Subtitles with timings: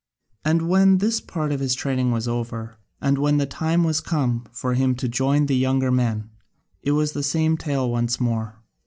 [0.43, 4.73] And when this part of his training was over, and the time was come for
[4.73, 6.31] him to join the younger men,
[6.81, 8.63] it was the same tale once more.